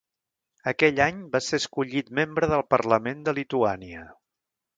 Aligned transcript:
Aquell 0.69 1.01
any 1.05 1.19
va 1.35 1.41
ser 1.47 1.59
escollit 1.63 2.09
membre 2.21 2.49
del 2.53 2.65
Parlament 2.75 3.23
de 3.29 3.37
Lituània. 3.41 4.09